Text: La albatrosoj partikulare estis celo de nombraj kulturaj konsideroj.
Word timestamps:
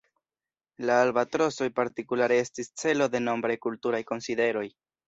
La 0.89 0.95
albatrosoj 1.03 1.69
partikulare 1.81 2.41
estis 2.47 2.73
celo 2.85 3.13
de 3.17 3.25
nombraj 3.31 3.61
kulturaj 3.69 4.07
konsideroj. 4.13 4.69